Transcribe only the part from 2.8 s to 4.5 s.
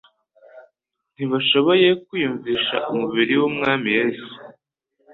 umubiri w'Umwami Yesu.